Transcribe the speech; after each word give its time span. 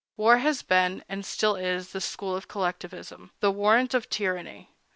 War 0.17 0.39
has 0.39 0.63
been, 0.63 1.03
and 1.07 1.23
still 1.23 1.55
is, 1.55 1.91
the 1.91 2.01
school 2.01 2.35
of 2.35 2.47
collectivism, 2.47 3.29
the 3.39 3.51
warrant 3.51 3.93
of 3.93 4.09
tyranny. 4.09 4.71